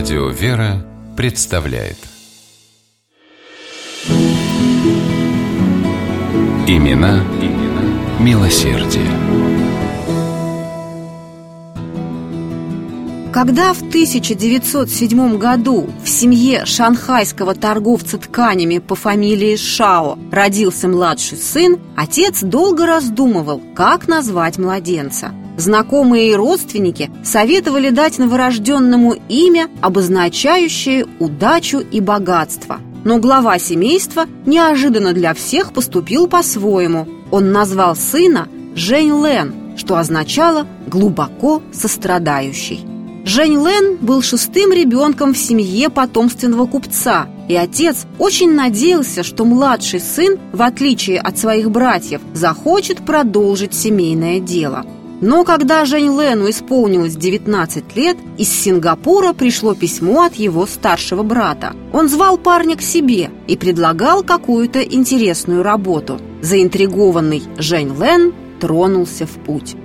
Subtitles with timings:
[0.00, 0.82] Радио «Вера»
[1.14, 1.98] представляет
[6.66, 9.04] Имена, имена милосердие.
[13.30, 21.78] Когда в 1907 году в семье шанхайского торговца тканями по фамилии Шао родился младший сын,
[21.94, 25.34] отец долго раздумывал, как назвать младенца.
[25.60, 32.80] Знакомые и родственники советовали дать новорожденному имя, обозначающее удачу и богатство.
[33.04, 37.06] Но глава семейства неожиданно для всех поступил по-своему.
[37.30, 42.80] Он назвал сына Жень Лен, что означало «глубоко сострадающий».
[43.26, 50.00] Жень Лен был шестым ребенком в семье потомственного купца, и отец очень надеялся, что младший
[50.00, 54.86] сын, в отличие от своих братьев, захочет продолжить семейное дело–
[55.20, 61.74] но когда Жень Лену исполнилось 19 лет, из Сингапура пришло письмо от его старшего брата.
[61.92, 66.18] Он звал парня к себе и предлагал какую-то интересную работу.
[66.40, 69.76] Заинтригованный Жень Лен тронулся в путь.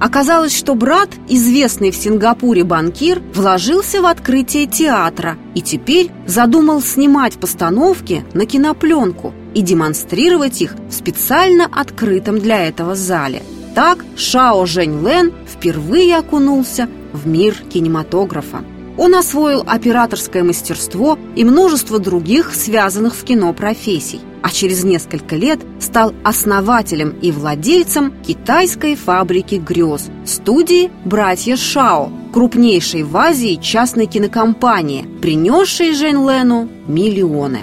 [0.00, 7.34] Оказалось, что брат, известный в Сингапуре банкир, вложился в открытие театра и теперь задумал снимать
[7.34, 13.42] постановки на кинопленку и демонстрировать их в специально открытом для этого зале–
[13.74, 18.64] так Шао Жень Лен впервые окунулся в мир кинематографа.
[18.96, 25.58] Он освоил операторское мастерство и множество других связанных с кино профессий, а через несколько лет
[25.80, 35.06] стал основателем и владельцем китайской фабрики грез, студии «Братья Шао», крупнейшей в Азии частной кинокомпании,
[35.20, 37.60] принесшей Жень Лену миллионы.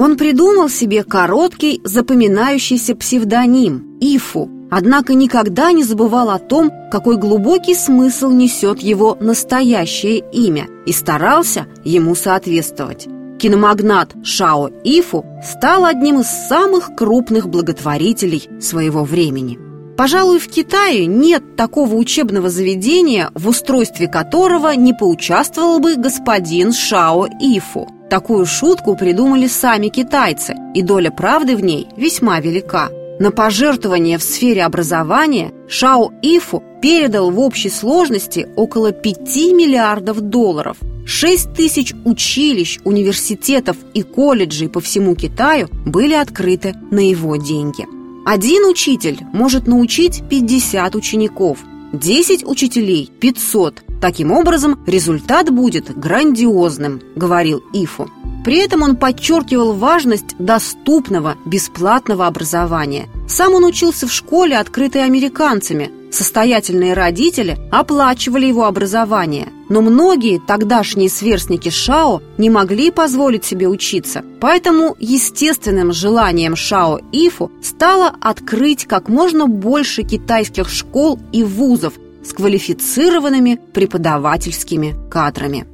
[0.00, 7.74] Он придумал себе короткий, запоминающийся псевдоним– Ифу, однако никогда не забывал о том, какой глубокий
[7.74, 13.08] смысл несет его настоящее имя и старался ему соответствовать.
[13.40, 19.58] Киномагнат Шао Ифу стал одним из самых крупных благотворителей своего времени.
[19.96, 27.26] Пожалуй, в Китае нет такого учебного заведения, в устройстве которого не поучаствовал бы господин Шао
[27.40, 32.90] Ифу– Такую шутку придумали сами китайцы, и доля правды в ней весьма велика.
[33.20, 39.18] На пожертвования в сфере образования Шао Ифу передал в общей сложности около 5
[39.52, 40.78] миллиардов долларов.
[41.04, 47.86] 6 тысяч училищ, университетов и колледжей по всему Китаю были открыты на его деньги.
[48.24, 51.58] Один учитель может научить 50 учеников,
[51.92, 58.08] 10 учителей– 500, Таким образом, результат будет грандиозным, говорил Ифу.
[58.44, 63.08] При этом он подчеркивал важность доступного, бесплатного образования.
[63.28, 65.90] Сам он учился в школе, открытой американцами.
[66.10, 69.48] Состоятельные родители оплачивали его образование.
[69.68, 74.24] Но многие тогдашние сверстники Шао не могли позволить себе учиться.
[74.40, 81.92] Поэтому естественным желанием Шао Ифу стало открыть как можно больше китайских школ и вузов,
[82.24, 85.66] с квалифицированными преподавательскими кадрами.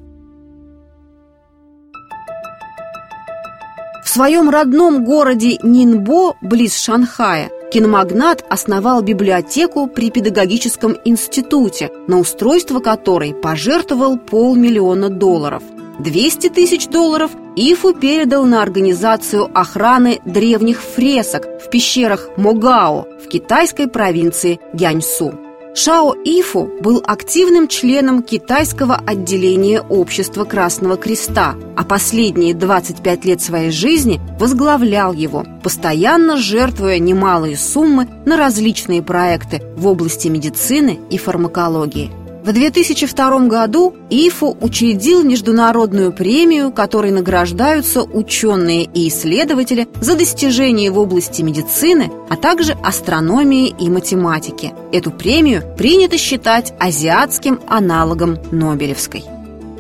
[4.05, 12.81] В своем родном городе Нинбо, близ Шанхая, киномагнат основал библиотеку при педагогическом институте, на устройство
[12.81, 15.62] которой пожертвовал полмиллиона долларов.
[15.99, 23.88] 200 тысяч долларов Ифу передал на организацию охраны древних фресок в пещерах Могао в китайской
[23.88, 25.44] провинции Гяньсу.
[25.77, 33.73] Шао Ифу был активным членом китайского отделения Общества Красного Креста, а последние 25 лет своей
[33.73, 42.24] жизни возглавлял его, постоянно жертвуя немалые суммы на различные проекты в области медицины и фармакологии.
[42.44, 50.99] В 2002 году ИФУ учредил международную премию, которой награждаются ученые и исследователи за достижения в
[50.99, 54.74] области медицины, а также астрономии и математики.
[54.92, 59.24] Эту премию принято считать азиатским аналогом Нобелевской.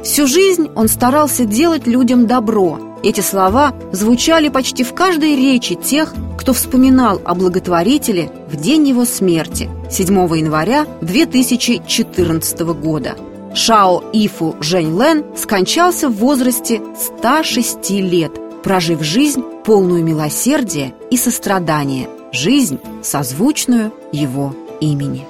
[0.02, 2.78] Всю жизнь он старался делать людям добро.
[3.02, 9.06] Эти слова звучали почти в каждой речи тех, кто вспоминал о благотворителе в день его
[9.06, 13.16] смерти, 7 января 2014 года.
[13.54, 16.82] Шао Ифу Жень Лен скончался в возрасте
[17.22, 18.32] 106 лет,
[18.62, 25.24] прожив жизнь полную милосердия и сострадания, жизнь, созвучную его имени.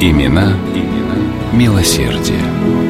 [0.00, 1.09] Имена, имена
[1.52, 2.89] милосердия.